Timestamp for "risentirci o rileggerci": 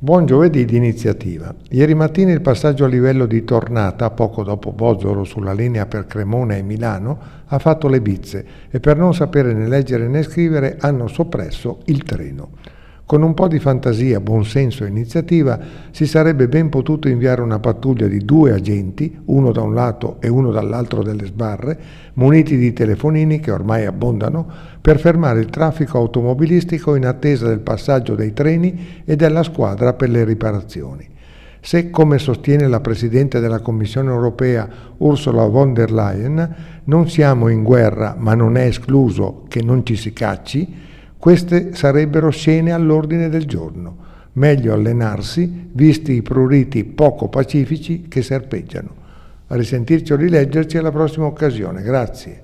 49.56-50.78